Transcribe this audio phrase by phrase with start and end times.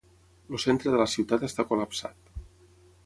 [0.55, 2.33] El centre de la ciutat està col·lapsat.